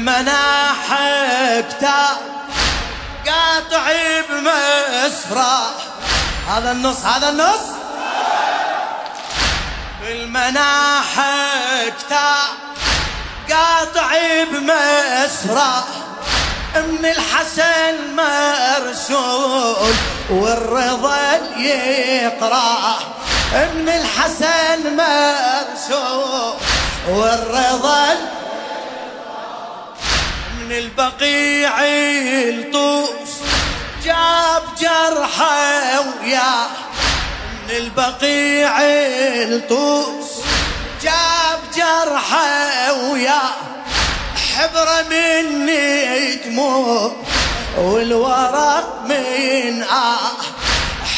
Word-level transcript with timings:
بالمناح 0.00 0.86
كتاب 1.70 2.16
قاطع 3.26 3.92
بمسرح. 4.30 5.70
هذا 6.48 6.72
النص 6.72 7.04
هذا 7.04 7.28
النص؟ 7.28 7.60
بالمناح 10.02 11.06
كتاب 11.98 12.48
قاطع 13.50 14.10
بمسرح. 14.52 15.84
من 16.76 17.04
الحسن 17.04 18.16
مرسول 18.16 19.94
والرضا 20.30 21.40
يقرا 21.56 22.98
من 23.52 23.88
الحسن 23.88 24.96
مرسول 24.96 26.54
والرضا 27.08 28.40
من 30.70 30.76
البقيع 30.76 31.72
الطوس. 32.48 33.30
جاب 34.04 34.62
جرحه 34.80 36.00
وياه 36.00 36.68
من 37.68 37.76
البقيع 37.76 38.80
الطوس. 38.80 40.30
جاب 41.02 41.60
جرحه 41.76 42.92
وياه 42.92 43.52
حبره 44.54 45.04
مني 45.10 46.34
دموع 46.34 47.12
والورق 47.78 49.04
من 49.08 49.82
آه. 49.82 50.18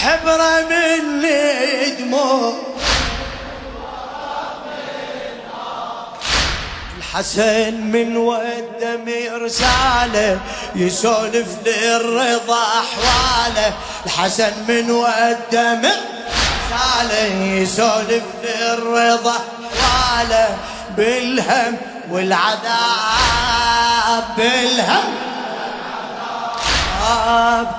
حبره 0.01 0.67
مني 0.71 1.91
دموع 1.91 2.72
الحسن 7.13 7.75
من 7.75 8.17
ودم 8.17 9.05
رساله 9.45 10.39
يسولف 10.75 11.47
للرضا 11.67 12.63
أحواله. 12.63 13.73
الحسن 14.07 14.53
من 14.69 14.91
ودم 14.91 15.83
رساله 16.73 17.35
يسولف 17.45 18.23
للرضا 18.45 19.37
أحواله. 19.81 20.57
بالهم 20.97 21.77
والعذاب 22.11 22.63
بالهم 24.37 25.05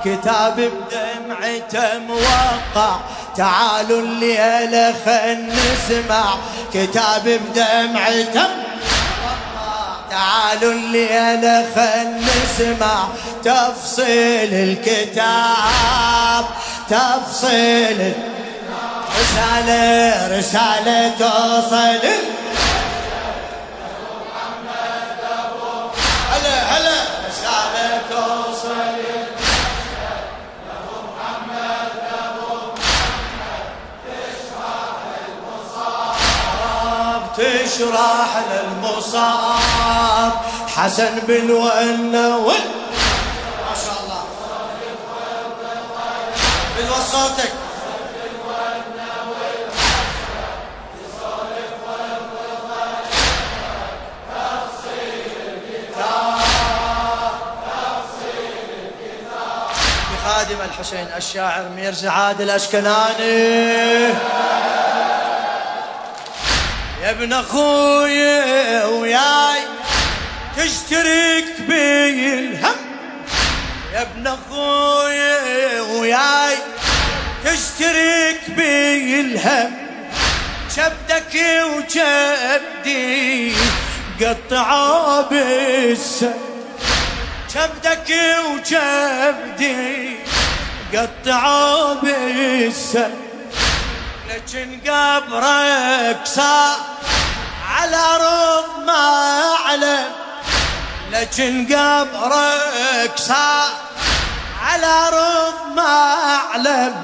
كتاب 0.05 0.55
بدمعته 0.55 1.99
موقع 1.99 2.95
تعالوا 3.37 4.01
الليلة 4.01 4.93
خل 5.05 5.39
نسمع. 5.47 6.35
كتاب 6.73 7.23
بدمعته 7.25 8.62
تعالوا 10.13 10.73
الليلة 10.73 11.65
خل 11.75 12.07
نسمع 12.21 13.07
تفصيل 13.43 14.53
الكتاب 14.53 16.45
تفصيل 16.89 18.13
رسالة 19.19 20.37
رسالة 20.37 21.11
توصل. 21.19 21.99
تشرح 37.37 38.31
للمصاب. 38.51 40.31
حسن 40.75 41.19
بن 41.27 41.51
والنول 41.51 42.53
ما 42.53 43.75
شاء 43.85 43.97
الله. 44.03 44.23
بالوص 46.77 47.11
صوتك. 47.11 47.53
خادم 60.25 60.61
الحسين 60.61 61.07
الشاعر 61.17 61.69
ميرزا 61.75 62.09
عادل 62.09 62.43
الأشكناني. 62.43 63.23
يا 64.03 64.52
ابن 67.13 67.33
أخوي 67.33 68.23
وياي 68.83 69.61
تشترك 70.57 71.45
بي 71.67 72.33
الهم 72.33 72.75
يا 73.93 74.01
ابن 74.01 74.27
أخوي 74.27 75.79
وياي 75.79 76.55
تشترك 77.45 78.41
بي 78.47 79.21
الهم 79.21 79.73
كبدك 80.75 81.41
وكبدي 81.63 83.53
قطعوا 84.21 85.21
بالسم 85.21 86.33
كبدك 87.53 88.15
وكبدي 88.45 90.15
قطعوا 90.93 91.93
بالسم 91.93 93.22
لكن 94.33 94.79
قبرك 94.87 96.19
صار 96.25 96.77
على 97.69 98.03
رض 98.17 98.85
ما 98.85 99.41
أعلم. 99.55 100.05
لكن 101.11 101.65
قبرك 101.65 103.13
صار 103.15 103.69
على 104.63 105.09
رض 105.09 105.75
ما 105.75 106.15
أعلم. 106.35 107.01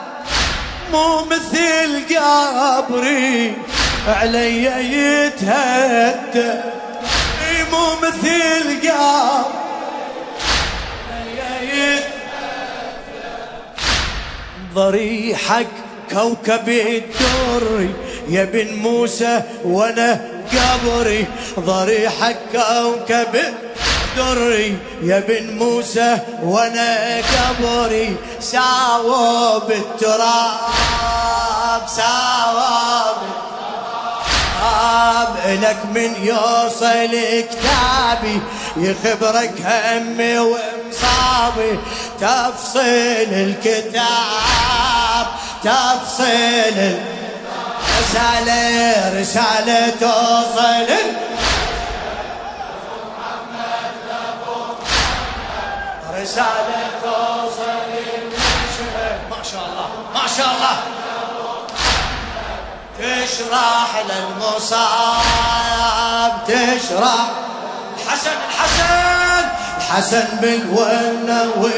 مو 0.91 1.25
مثل 1.25 2.16
قبري 2.16 3.57
علي 4.07 4.66
يتهدى. 4.94 6.61
مو 7.72 7.96
مثل 7.96 8.90
قبري 8.90 9.59
ضريحك 14.73 15.88
كوكب 16.12 16.70
الدري 16.70 17.90
يا 18.30 18.46
بن 18.46 18.75
موسى 18.75 19.42
وأنا 19.64 20.22
قبري. 20.53 21.28
ضريحك 21.59 22.38
كوكب 22.52 23.40
دري 24.18 24.78
يا 25.03 25.20
بن 25.28 25.58
موسى 25.58 26.18
وأنا 26.44 27.18
قبري. 27.18 28.16
ساووا 28.40 29.58
بالتراب 29.59 31.02
ساووا 31.96 33.14
بالتراب. 33.20 33.50
لك 35.46 35.85
من 35.96 36.12
يوصل 36.23 37.14
كتابي 37.50 38.41
يخبرك 38.78 39.53
همي 39.66 40.40
ومصابي. 40.40 41.79
تفصيل 42.20 43.34
الكتاب. 43.34 44.59
تفصيل. 45.64 46.78
رسالة 48.00 48.64
رسالة 49.22 49.90
توصل. 50.00 50.88
رسالة 56.22 56.82
توصل. 57.03 57.79
ما 59.29 59.40
شاء 59.52 59.66
الله 59.66 59.88
ما 60.14 60.26
شاء 60.38 60.50
الله. 60.56 60.76
تشرح 63.00 63.90
للمصاب 64.09 65.14
تشرح. 66.47 67.28
الحسن 67.97 68.38
الحسن 68.50 69.46
الحسن 69.78 70.28
بالونه 70.41 71.72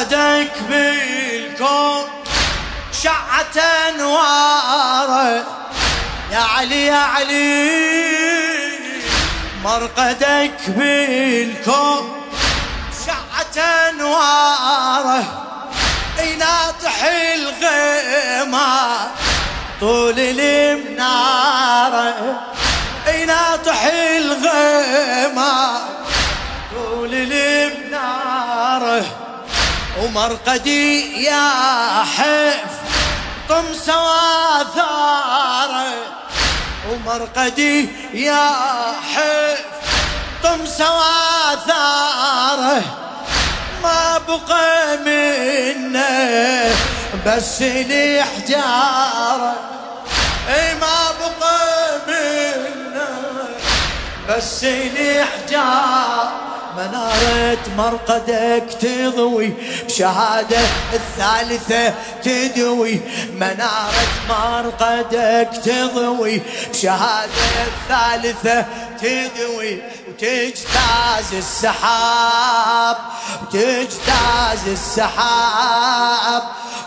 مرقدك 0.00 0.52
بالكون 0.68 2.04
شعت 3.02 3.56
انواره 3.88 5.44
يا 6.32 6.38
علي 6.38 6.86
يا 6.86 6.94
علي 6.94 7.80
مرقدك 9.64 10.60
بالكون 10.68 12.22
شعت 13.06 13.58
انواره 13.58 15.24
يناطح 16.18 17.04
الغمار 17.34 19.10
طول 19.80 20.18
المناره 20.18 22.14
يناطح 23.08 23.84
الغمار 23.84 25.09
ومرقدي 30.00 31.22
يا 31.24 31.50
حف 32.16 32.70
طم 33.48 33.64
سواثاره 33.86 35.04
ومرقدي 36.90 37.88
يا 38.14 38.50
حف 39.14 39.64
طم 40.42 40.66
سواثاره 40.66 41.62
ما 43.82 44.18
بقى 44.28 44.96
منه 44.96 46.74
بس 47.26 47.62
الحجاره 47.62 49.54
إي 50.48 50.74
ما 50.74 51.10
بقى 51.20 51.98
منه 52.08 53.08
بس 54.28 54.64
الحجاره 54.64 56.32
منارة 56.76 57.58
مرقدك 57.76 58.64
تضوي 58.80 59.54
بشهادة 59.86 60.60
الثالثة 60.92 61.94
تدوي. 62.22 63.00
منارة 63.34 64.08
مرقدك 64.28 65.50
تضوي 65.64 66.42
بشهادة 66.70 67.48
الثالثة 67.66 68.66
تدوي. 69.00 69.82
وتجتاز 70.08 71.34
السحاب 71.34 72.96
وتجتاز 73.42 74.68
السحاب. 74.68 76.42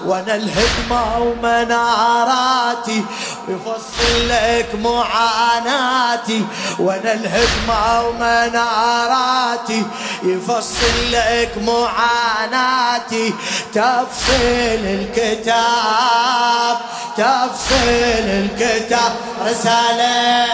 وأنا 0.05 0.35
الهدمة 0.35 1.19
ومناراتي 1.19 3.05
بفصل 3.47 4.29
لك 4.29 4.69
معاناتي. 4.75 6.45
وأنا 6.79 7.13
الهدمة 7.13 8.07
ومناراتي 8.07 9.83
يفصل 10.23 11.11
لك 11.11 11.51
معاناتي. 11.57 13.33
تفصيل 13.73 14.85
الكتاب 14.85 16.77
تفصيل 17.17 18.25
الكتاب 18.27 19.15
رسالة 19.45 20.45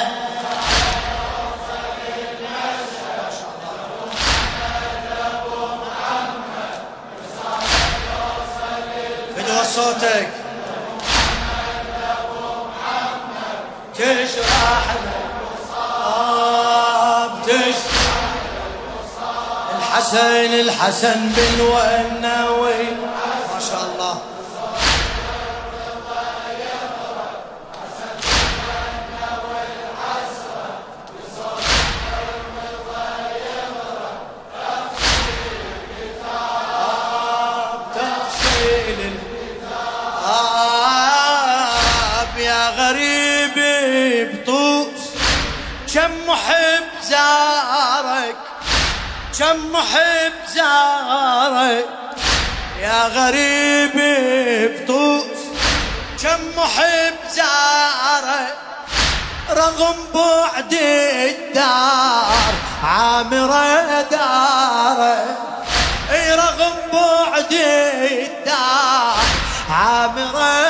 صوتك. 9.79 10.29
تشرح 13.95 14.85
الصاب 15.59 17.31
تشرح 17.47 18.19
الحسن 19.77 20.53
الحسن 20.53 21.19
بن 21.37 21.61
والنوي 21.61 22.98
يا 42.69 42.75
غريب 42.75 43.55
بطوس. 44.29 45.01
كم 45.93 46.11
محب 46.27 46.85
زارك 47.03 48.35
كم 49.39 49.71
محب 49.71 50.33
زارك. 50.55 51.85
يا 52.81 53.03
غريب 53.07 53.95
بطوس 54.85 55.39
كم 56.23 56.41
محب 56.57 57.15
زارك. 57.35 58.55
رغم 59.49 59.95
بعد 60.13 60.73
الدار 60.73 62.53
عامرة 62.83 64.01
دارك. 64.01 65.37
إي 66.11 66.35
رغم 66.35 66.75
بعد 66.93 67.53
الدار 67.53 69.25
عامرة 69.69 70.68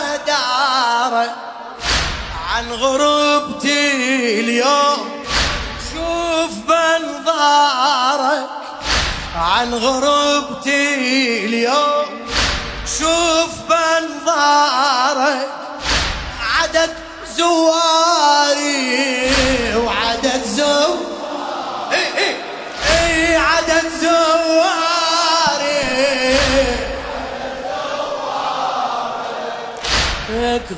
غربتي 2.80 4.40
اليوم. 4.40 5.24
شوف 5.92 6.52
بنظارك 6.68 8.50
عن 9.36 9.74
غربتي 9.74 11.46
اليوم. 11.46 12.06
شوف 13.00 13.52
بنظارك 13.70 15.50
عدد 16.56 16.94
زواري 17.38 17.89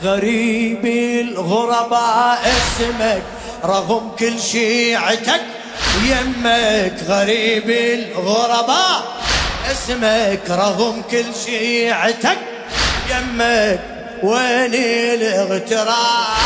غريب 0.03 0.85
الغرباء 1.25 2.41
اسمك 2.57 3.23
رغم 3.65 4.11
كل 4.19 4.39
شيعتك 4.41 5.41
يمك. 6.03 6.93
غريب 7.07 7.69
الغرباء 7.69 9.03
اسمك 9.71 10.49
رغم 10.49 11.01
كل 11.11 11.25
شيعتك 11.45 12.37
يمك. 13.09 13.79
وين 14.23 14.73
الاغتراب؟ 15.15 16.41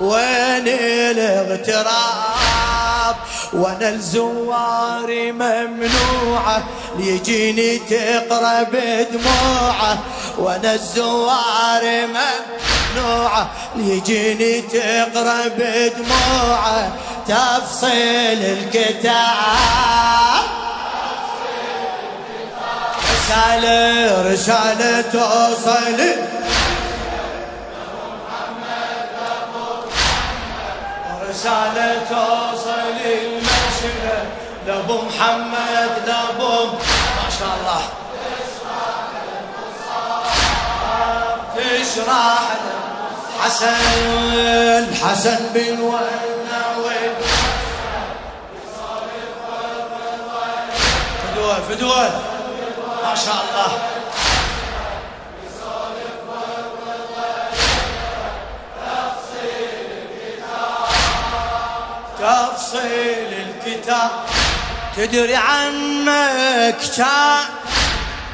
وين 0.00 0.68
الاغتراب؟ 1.16 2.36
وأنا 3.52 3.88
الزوار 3.88 5.32
ممنوعة 5.32 6.64
ليجيني 6.98 7.78
تقرب 7.78 8.76
دموعة. 9.12 9.98
وأنا 10.38 10.74
الزوار 10.74 12.06
ممنوعه 12.06 13.48
ليجيني 13.76 14.60
تقرب 14.60 15.58
دموعه 15.96 16.92
تفصيل 17.28 18.40
الكتاب 18.44 19.96
رسالة 23.12 24.32
رسالة 24.32 25.00
توصل. 25.00 26.00
رسالة 31.30 32.02
توصل 32.08 32.96
المشهد. 33.04 34.28
لأبو 34.66 35.02
محمد 35.02 35.90
لابو 36.06 36.64
ما 36.66 37.30
شاء 37.38 37.48
الله. 37.60 38.05
تشرح 41.96 42.56
حسن 43.40 44.94
حسن 44.94 45.38
بن 45.54 45.80
والنوي 45.80 47.00
فدوه 51.22 51.60
فدوه 51.68 52.10
ما 53.04 53.14
شاء 53.14 53.44
الله. 53.44 53.78
تفصيل 62.18 63.32
الكتاب. 63.32 64.10
تدري 64.96 65.36
عنك 65.36 66.76
كان 66.96 67.44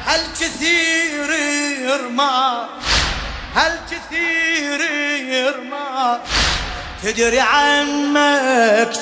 هل 0.05 0.21
كثير 0.39 1.31
يرمى 1.79 2.82
هل 3.55 3.79
كثير 3.91 4.81
يرمى؟ 5.29 6.19
تدري 7.03 7.41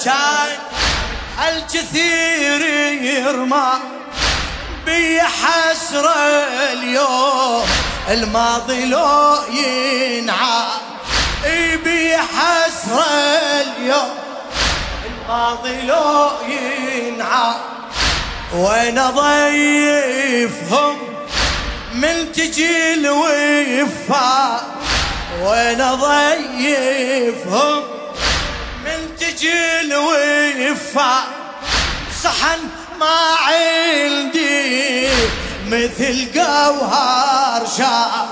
كان 0.05 0.57
هل 1.37 1.61
كثير 1.73 2.61
يرمى؟ 3.03 3.73
بي 4.85 5.21
حسرة 5.21 6.15
اليوم 6.73 7.65
الماضي 8.09 8.85
لو 8.85 9.35
ينعاد 9.51 10.81
بي 11.83 12.17
حسرة 12.17 13.05
اليوم 13.61 14.09
الماضي 15.05 15.81
لو 15.81 16.29
ينعاد 16.47 17.55
وين 18.53 19.01
ضيفهم 19.09 21.10
من 21.93 22.31
تجي 22.31 22.93
الوفا 22.93 24.61
وين 25.43 25.77
ضيفهم 25.95 27.83
من 28.85 29.15
تجي 29.19 29.81
الوفا 29.81 31.23
صحن 32.23 32.59
ما 32.99 33.19
عندي 33.47 35.07
مثل 35.67 36.31
جوهر 36.31 37.67
شاب 37.77 38.29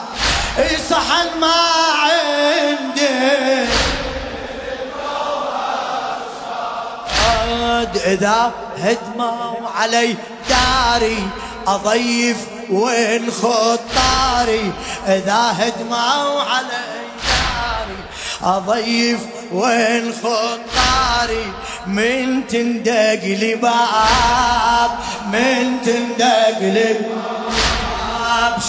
صحن 0.89 1.39
ما 1.39 1.56
عندي 2.00 3.70
إذا 8.06 8.51
هدموا 8.78 9.70
علي 9.75 10.16
داري 10.50 11.30
أضيف 11.68 12.38
وين 12.72 13.32
خطاري 13.32 14.72
إذا 15.08 15.56
هدموا 15.60 16.42
علي 16.42 17.00
داري 17.30 18.00
أضيف 18.44 19.20
وين 19.52 20.14
خطاري 20.24 21.54
من 21.88 22.48
تندق 22.48 23.24
لي 23.24 23.56
باب 23.56 24.92
من 25.34 25.82
تندق 25.86 26.60
لي 26.60 26.94
باب 26.94 27.69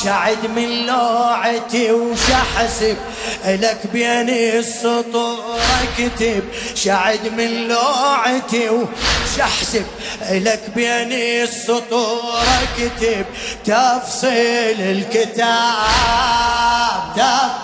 شعد 0.04 0.46
من 0.56 0.86
لوعتي 0.86 1.92
وشحسب 1.92 2.96
لك 3.46 3.78
بين 3.92 4.30
السطور 4.30 5.60
اكتب 5.82 6.42
شعد 6.74 7.28
من 7.36 7.68
لوعتي 7.68 8.68
وشحسب 8.68 9.86
لك 10.30 10.60
بين 10.74 11.12
السطور 11.12 12.42
اكتب 12.62 13.26
تفصيل 13.64 14.80
الكتاب 14.80 16.00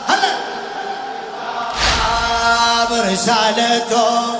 هلا! 0.06 0.36
رسالته. 3.12 4.36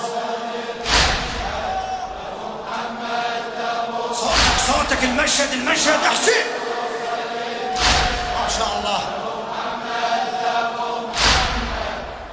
صوتك 4.67 5.05
المشهد 5.05 5.53
المشهد 5.53 6.01
أحسن! 6.05 6.56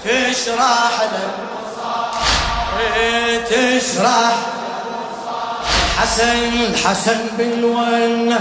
تشرح 0.03 0.95
له 1.13 1.27
تشرح. 3.49 4.35
حسن 5.99 6.53
الحسن 6.53 7.27
بالونه 7.37 8.39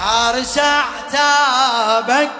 حارس 0.00 0.58
اعتابك. 0.58 2.39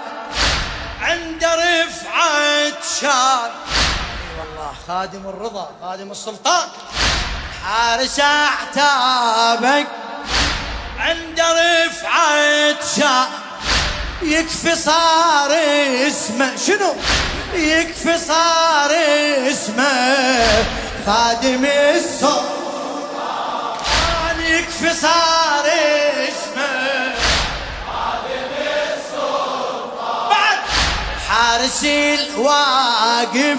رفعة 3.00 3.10
شان 3.10 3.50
والله 4.38 4.72
خادم 4.86 5.28
الرضا 5.28 5.70
خادم 5.82 6.10
السلطان. 6.10 6.68
حارس 7.64 8.20
أعتابك 8.20 9.86
عند 10.98 11.40
رفعة 11.40 12.76
شان 12.96 13.28
يكفي 14.22 14.76
صار 14.76 15.50
اسمه 16.06 16.56
شنو؟ 16.66 16.94
يكفي 17.54 18.18
صار 18.18 18.90
اسمه 19.50 20.64
خادم 21.06 21.64
السلطان. 21.64 22.44
يكفي 24.40 24.94
صار 24.94 25.49
حارس 31.50 31.84
الواقف 31.84 33.58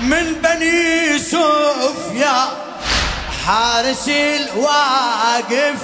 من 0.00 0.34
بني 0.34 1.18
سفيا 1.18 2.48
حارس 3.46 4.08
الواقف 4.08 5.80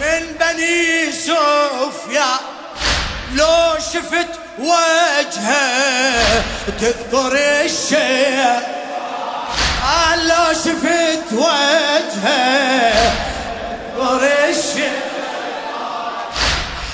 من 0.00 0.36
بني 0.40 1.12
سفيا 1.12 2.32
لو 3.32 3.74
شفت 3.92 4.28
وجهه 4.58 6.42
تذكر 6.80 7.32
الشيء 7.64 8.60
لو 10.16 10.52
شفت 10.52 11.32
وجهه 11.32 12.92
تذكر 13.96 14.28
الشيء 14.48 15.00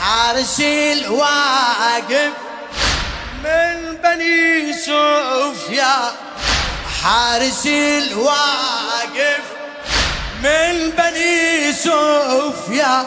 حارس 0.01 0.61
الواقف 0.61 2.46
بني 4.17 4.73
سفيا 4.73 6.13
حارس 7.03 7.67
الواقف 7.67 9.45
من 10.43 10.91
بني 10.91 11.73
سفيا 11.73 13.07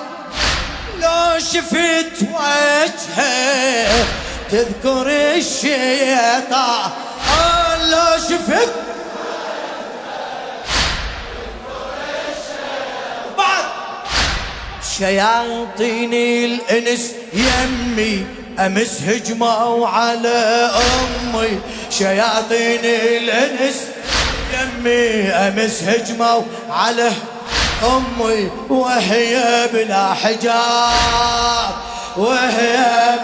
لو 1.02 1.40
شفت 1.40 2.22
وجهه 2.22 4.06
تذكر 4.52 5.08
الشيطان 5.38 6.92
لو 7.90 8.18
شفت. 8.30 8.74
بعد 13.38 13.66
شياطين 14.98 16.14
الإنس 16.14 17.12
يمي 17.34 18.39
أمس 18.66 19.02
هجموا 19.08 19.88
على 19.88 20.72
أمي. 20.76 21.60
شياطين 21.90 22.80
الإنس. 22.86 23.76
يمي 24.54 25.30
أمس 25.30 25.84
هجموا 25.84 26.42
على 26.70 27.12
أمي. 27.84 28.52
وهي 28.70 29.68
بلا 29.74 30.14
حجاب. 30.14 31.72
وهي 32.18 33.16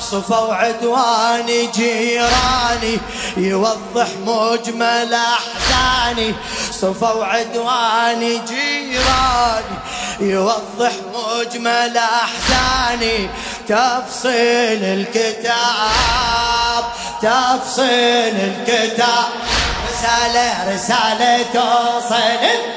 صفوا 0.00 0.54
عدواني 0.54 1.66
جيراني 1.66 2.98
يوضح 3.36 4.08
مجمل 4.26 5.14
أحزاني. 5.14 6.34
صفوا 6.72 7.24
عدواني 7.24 8.40
جيراني 8.48 9.76
يوضح 10.20 10.92
مجمل 11.14 11.98
أحزاني. 11.98 13.28
تفصيل 13.68 14.84
الكتاب 14.84 16.84
تفصيل 17.22 18.36
الكتاب. 18.50 19.28
رسالة 19.90 20.74
رسالة 20.74 21.42
توصل. 21.52 22.70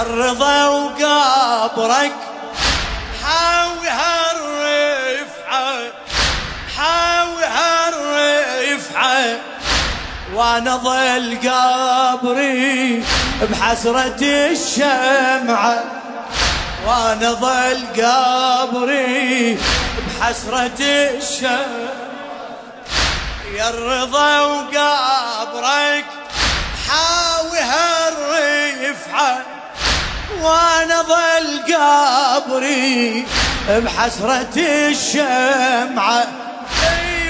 الرضا 0.00 0.66
وقبرك. 0.66 2.12
حاوي 3.24 3.88
هالرفعة 3.88 5.78
حاوي 6.76 7.44
هالرفعة. 7.44 9.38
وأنا 10.34 10.76
ظل 10.76 11.38
قبري 11.48 13.04
بحسرة 13.42 14.22
الشمعة. 14.22 15.84
وأنا 16.86 17.32
ظل 17.32 18.02
قبري 18.02 19.58
بحسرة 20.06 20.80
الشمعة. 20.80 22.00
يا 23.54 23.70
الرضا 23.70 24.40
وقبرك 24.40 26.04
حاوي 26.88 27.58
هالرفعة. 27.58 29.59
وأنا 30.42 31.02
ظل 31.02 31.74
قبري 31.74 33.26
بحسرة 33.68 34.56
الشمعة. 34.56 36.26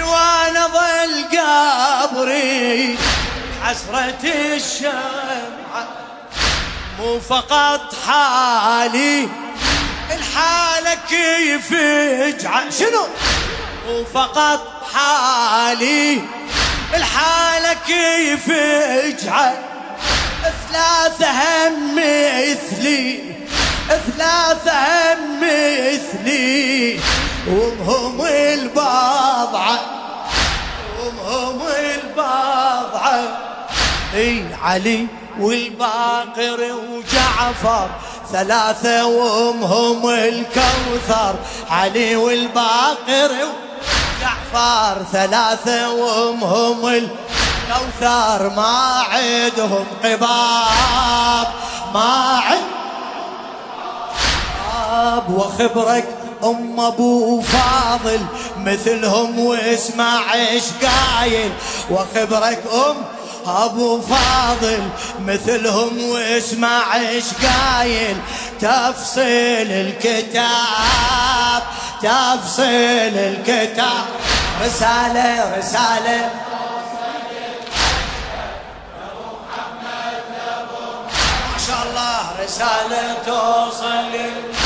وأنا 0.03 0.67
ظل 0.67 1.39
قبري 1.39 2.99
بحسرة 3.63 4.25
الشمعة. 4.25 5.89
مو 6.99 7.21
فقط 7.21 7.95
حالي 8.07 9.29
الحالة 10.11 10.95
كيف 11.09 11.73
اجعل 11.73 12.73
شنو؟ 12.73 13.07
مو 13.87 14.05
فقط 14.15 14.61
حالي 14.95 16.23
الحالة 16.95 17.77
كيف 17.87 18.51
اجعل 18.51 19.70
ثلاثة 20.43 21.31
هم 21.31 21.95
مثلي 21.95 23.21
ثلاثة 23.89 24.73
هم 25.13 25.41
مثلي 25.41 27.01
وهم 27.49 28.23
البضعة 28.27 29.81
وهم 31.01 31.61
البضعة. 31.79 33.23
إي 34.15 34.45
علي 34.63 35.07
والباقر 35.41 36.61
وجعفر 36.91 37.89
ثلاثة 38.33 39.07
وامهم 39.07 40.09
الكوثر. 40.09 41.35
علي 41.71 42.17
والباقر 42.17 43.31
وجعفر 44.21 45.03
ثلاثة 45.13 45.91
وامهم 45.91 46.87
الكوثر 46.87 47.30
ما 48.57 49.05
عندهم 49.11 49.87
قباب 50.05 51.47
ما 51.95 52.41
عندهم 52.45 52.71
وخبرك 55.29 56.09
أم 56.45 56.81
أبو 56.81 57.43
فاضل 57.43 58.21
مثلهم 58.57 59.39
واسمع 59.39 60.35
إيش 60.35 60.65
قايل. 60.83 61.53
وخبرك 61.91 62.63
أم 62.73 62.97
أبو 63.47 64.01
فاضل 64.01 64.89
مثلهم 65.21 66.09
واسمع 66.09 66.97
إيش 66.97 67.25
قايل. 67.43 68.17
تفصيل 68.61 69.73
الكتاب 69.73 71.63
تفصيل 72.03 73.19
الكتاب. 73.19 74.05
رسالة 74.65 75.59
رسالة. 75.59 76.31
رسالة 82.51 83.15
توصل 83.27 84.60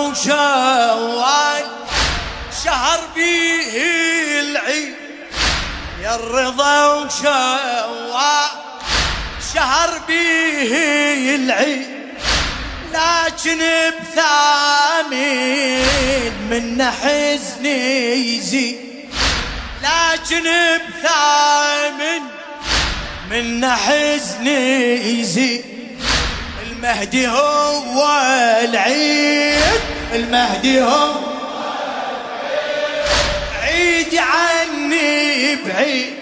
وشوال 0.00 1.64
شهر 2.64 3.00
بيه 3.14 4.40
العيد 4.40 4.94
يا 6.02 6.14
الرضا 6.14 6.94
وشوال 6.94 8.50
شهر 9.54 9.98
بيه 10.08 11.36
العيد. 11.36 11.86
لكن 12.92 13.60
بثامن 14.00 15.12
من 16.50 16.82
حزني 16.82 18.36
يزيد. 18.36 18.78
لكن 19.82 20.46
بثامن 20.88 22.22
من 23.30 23.66
حزني 23.66 25.20
يزيد. 25.20 25.64
المهدي 26.62 27.28
هو 27.28 27.98
العيد. 28.64 29.69
المهدي 30.14 30.82
هو 30.82 31.14
عيد 33.62 34.14
عني 34.14 35.54
بعيد 35.54 36.14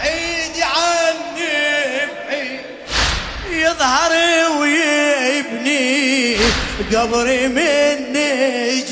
عيد 0.00 0.62
عني 0.62 2.08
بعيد. 2.28 2.60
يظهر 3.50 4.12
ويبني 4.60 6.36
قبري 6.94 7.48
من 7.48 8.12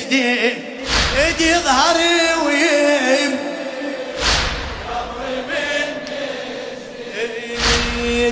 جديد. 0.00 0.58
يظهر 1.40 1.96
ويبني 2.46 3.50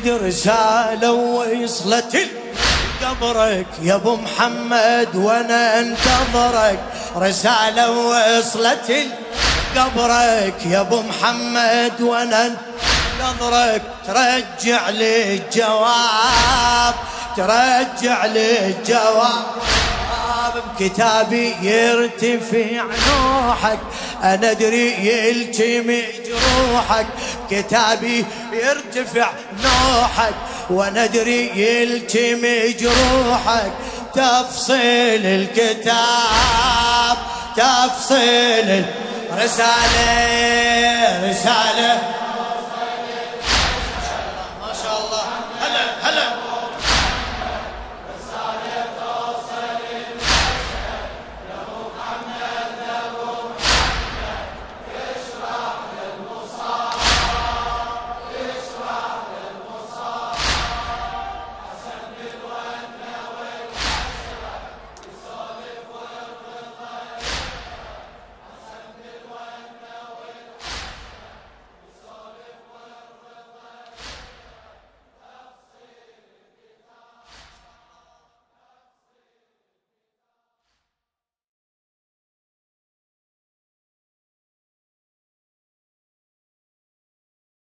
رسالة 0.06 1.12
وصلت 1.12 2.28
قبرك 3.08 3.66
يا 3.82 3.94
أبو 3.94 4.16
محمد 4.16 5.16
وأنا 5.16 5.80
أنتظرك. 5.80 6.80
رسالة 7.16 7.90
وصلت 7.90 8.92
قبرك 9.76 10.66
يا 10.66 10.80
أبو 10.80 11.02
محمد 11.02 12.00
وأنا 12.00 12.46
أنتظرك. 12.46 13.82
ترجع 14.06 14.88
لي 14.88 15.34
الجواب 15.34 16.94
ترجع 17.36 18.24
لي 18.24 18.66
الجواب. 18.66 19.58
بكتابي 20.78 21.54
يرتفع 21.62 22.84
نوحك 23.08 23.78
أنا 24.22 24.50
أدري 24.50 25.06
يلتمي 25.06 26.02
جروحك. 26.26 27.06
كتابي 27.50 28.24
يرتفع 28.52 29.30
نوحك. 29.64 30.34
وندري 30.70 31.50
يلتم 31.56 32.42
جروحك. 32.80 33.72
تفصيل 34.14 35.26
الكتاب 35.26 37.16
تفصيل 37.56 38.84
الرسالة 39.32 40.08
رسالة 41.30 41.98